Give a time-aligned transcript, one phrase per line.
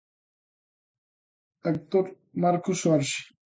[1.73, 2.05] Actor
[2.47, 3.21] Marcos Orsi.